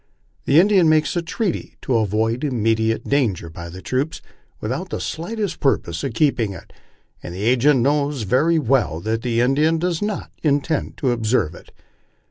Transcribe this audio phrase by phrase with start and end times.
[0.45, 4.19] The Indian makes a treaty to avoid immediate danger by the troops,
[4.59, 6.73] without the slightest purpose of keeping it,
[7.21, 11.71] and the agent knows very well that the Indian does not intend to observe it.